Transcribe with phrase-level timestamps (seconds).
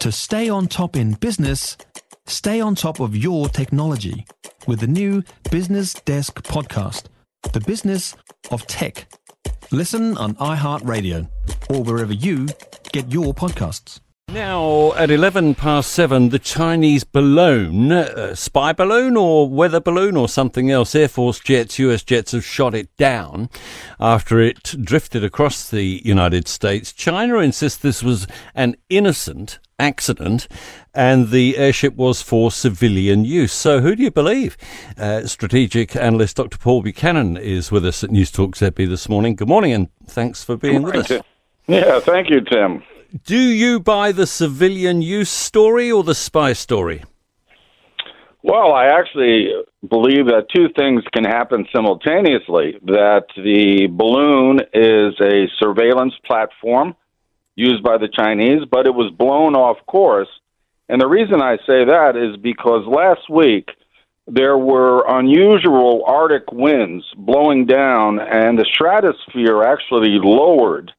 [0.00, 1.76] To stay on top in business,
[2.26, 4.24] stay on top of your technology
[4.66, 7.04] with the new Business Desk podcast,
[7.52, 8.16] The Business
[8.50, 9.12] of Tech.
[9.70, 11.28] Listen on iHeartRadio
[11.68, 12.48] or wherever you
[12.92, 14.00] get your podcasts.
[14.32, 20.28] Now, at 11 past 7, the Chinese balloon, uh, spy balloon or weather balloon or
[20.28, 23.50] something else, Air Force jets, US jets have shot it down
[23.98, 26.92] after it drifted across the United States.
[26.92, 30.46] China insists this was an innocent accident
[30.94, 33.52] and the airship was for civilian use.
[33.52, 34.56] So, who do you believe?
[34.98, 36.58] Uh, strategic analyst Dr.
[36.58, 39.34] Paul Buchanan is with us at News Talk ZB this morning.
[39.34, 41.08] Good morning and thanks for being with us.
[41.08, 41.22] Tim.
[41.66, 42.82] Yeah, thank you, Tim.
[43.24, 47.02] Do you buy the civilian use story or the spy story?
[48.42, 49.48] Well, I actually
[49.88, 56.94] believe that two things can happen simultaneously that the balloon is a surveillance platform
[57.56, 60.28] used by the Chinese, but it was blown off course.
[60.88, 63.70] And the reason I say that is because last week
[64.26, 70.92] there were unusual Arctic winds blowing down, and the stratosphere actually lowered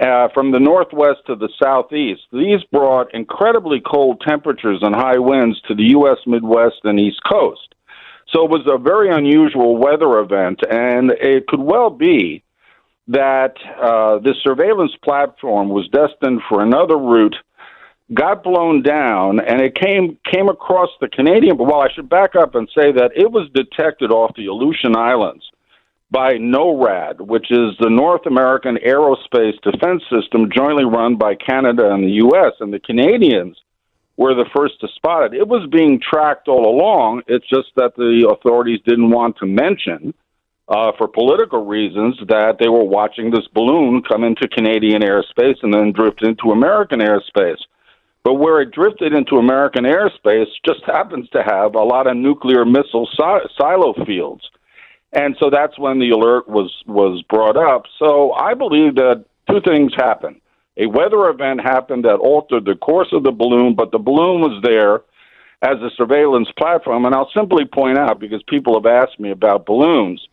[0.00, 2.22] uh, from the northwest to the southeast.
[2.32, 6.18] These brought incredibly cold temperatures and high winds to the U.S.
[6.26, 7.74] Midwest and East Coast.
[8.32, 12.42] So it was a very unusual weather event, and it could well be
[13.08, 17.36] that uh, this surveillance platform was destined for another route,
[18.14, 21.56] got blown down, and it came came across the Canadian.
[21.56, 24.96] But Well, I should back up and say that it was detected off the Aleutian
[24.96, 25.44] Islands
[26.10, 32.02] by NORAD, which is the North American Aerospace Defense System jointly run by Canada and
[32.02, 32.52] the U.S.
[32.60, 33.56] And the Canadians
[34.16, 35.34] were the first to spot it.
[35.38, 37.22] It was being tracked all along.
[37.28, 40.12] It's just that the authorities didn't want to mention,
[40.70, 45.74] uh, for political reasons, that they were watching this balloon come into Canadian airspace and
[45.74, 47.60] then drift into American airspace.
[48.22, 52.64] But where it drifted into American airspace just happens to have a lot of nuclear
[52.64, 54.48] missile si- silo fields
[55.12, 57.84] and so that's when the alert was was brought up.
[57.98, 60.40] So I believe that two things happened.
[60.76, 64.62] A weather event happened that altered the course of the balloon, but the balloon was
[64.62, 65.02] there
[65.62, 67.04] as a surveillance platform.
[67.04, 70.26] And I'll simply point out because people have asked me about balloons.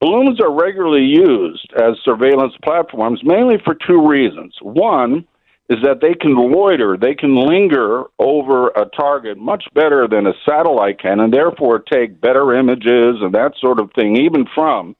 [0.00, 4.54] Balloons are regularly used as surveillance platforms mainly for two reasons.
[4.62, 5.26] One,
[5.68, 10.32] is that they can loiter, they can linger over a target much better than a
[10.48, 14.96] satellite can, and therefore take better images and that sort of thing, even from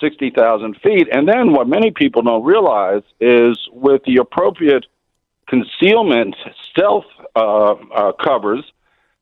[0.00, 1.08] 60,000 feet.
[1.12, 4.86] And then what many people don't realize is with the appropriate
[5.46, 6.36] concealment
[6.70, 7.06] stealth
[7.36, 8.64] uh, uh, covers,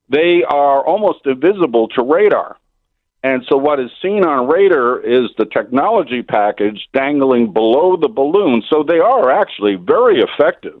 [0.09, 2.57] they are almost invisible to radar.
[3.23, 8.63] And so what is seen on radar is the technology package dangling below the balloon.
[8.69, 10.79] So they are actually very effective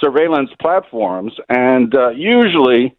[0.00, 1.32] surveillance platforms.
[1.48, 2.94] And uh, usually,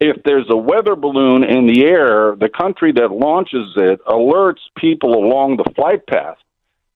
[0.00, 5.14] if there's a weather balloon in the air, the country that launches it alerts people
[5.14, 6.38] along the flight path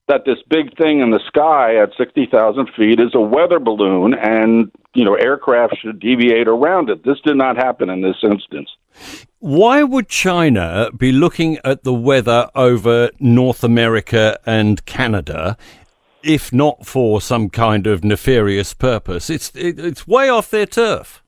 [0.09, 4.71] that this big thing in the sky at 60,000 feet is a weather balloon and,
[4.93, 7.05] you know, aircraft should deviate around it.
[7.05, 8.69] This did not happen in this instance.
[9.37, 15.55] Why would China be looking at the weather over North America and Canada
[16.21, 19.29] if not for some kind of nefarious purpose?
[19.29, 21.23] It's, it, it's way off their turf.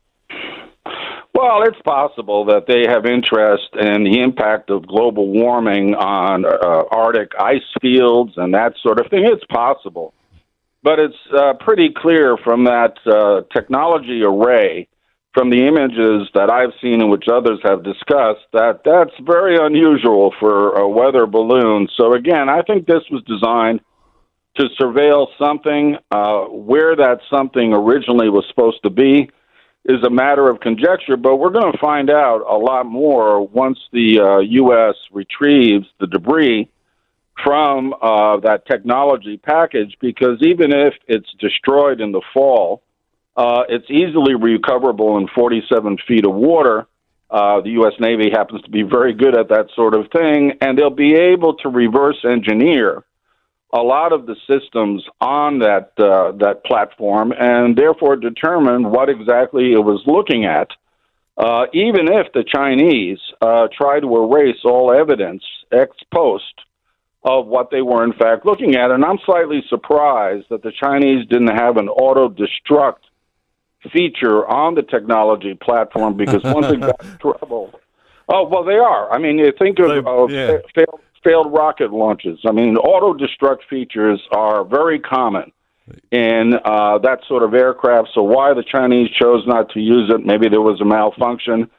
[1.34, 6.84] Well, it's possible that they have interest in the impact of global warming on uh,
[6.92, 9.24] Arctic ice fields and that sort of thing.
[9.26, 10.14] It's possible.
[10.84, 14.88] But it's uh, pretty clear from that uh, technology array
[15.34, 20.34] from the images that I've seen and which others have discussed that that's very unusual
[20.40, 21.88] for a weather balloon.
[21.96, 23.80] So again, I think this was designed
[24.58, 25.96] to surveil something.
[26.12, 29.30] Uh, where that something originally was supposed to be
[29.86, 33.80] is a matter of conjecture, but we're going to find out a lot more once
[33.92, 34.96] the uh, U.S.
[35.12, 36.70] retrieves the debris
[37.44, 42.84] from uh, that technology package because even if it's destroyed in the fall,
[43.36, 46.86] uh, it's easily recoverable in 47 feet of water.
[47.30, 47.94] Uh, the U.S.
[48.00, 51.56] Navy happens to be very good at that sort of thing, and they'll be able
[51.56, 53.04] to reverse engineer
[53.74, 59.74] a lot of the systems on that uh, that platform, and therefore determine what exactly
[59.74, 60.70] it was looking at.
[61.38, 66.54] Uh, even if the Chinese uh, try to erase all evidence ex post
[67.24, 71.26] of what they were in fact looking at, and I'm slightly surprised that the Chinese
[71.28, 73.00] didn't have an auto destruct
[73.94, 77.80] feature on the technology platform because once it got in trouble,
[78.28, 79.12] oh well, they are.
[79.12, 80.58] I mean, you think of, of yeah.
[80.76, 82.40] failed, failed rocket launches.
[82.46, 85.52] I mean, auto destruct features are very common.
[86.12, 88.10] in uh, that sort of aircraft.
[88.14, 90.26] So why the Chinese chose not to use it?
[90.26, 91.70] Maybe there was a malfunction.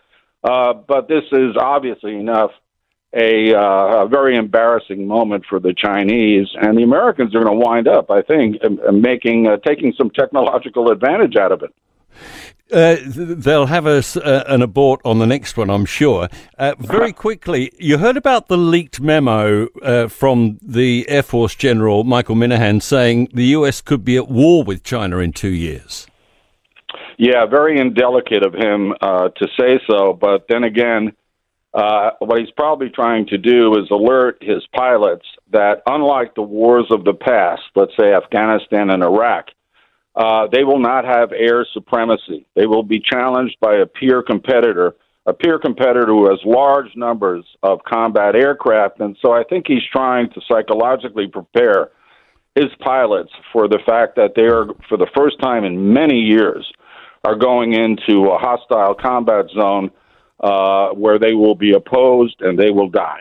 [0.45, 2.51] Uh, but this is obviously enough
[3.15, 7.65] a, uh, a very embarrassing moment for the Chinese, and the Americans are going to
[7.65, 8.57] wind up, I think,
[8.91, 11.75] making uh, taking some technological advantage out of it.
[12.73, 16.29] Uh, they'll have a, uh, an abort on the next one, I'm sure.
[16.59, 22.03] Uh, very quickly, you heard about the leaked memo uh, from the Air Force General
[22.05, 26.07] Michael Minihan saying the US could be at war with China in two years.
[27.19, 31.13] Yeah, very indelicate of him uh, to say so, but then again,
[31.75, 36.87] uh, what he's probably trying to do is alert his pilots that, unlike the wars
[36.91, 39.49] of the past, let's say Afghanistan and Iraq,
[40.15, 42.47] uh, they will not have air supremacy.
[42.55, 44.95] They will be challenged by a peer competitor,
[45.27, 49.01] a peer competitor who has large numbers of combat aircraft.
[49.01, 51.91] And so I think he's trying to psychologically prepare
[52.55, 56.71] his pilots for the fact that they are, for the first time in many years,
[57.25, 59.91] are going into a hostile combat zone
[60.41, 63.21] uh, where they will be opposed and they will die.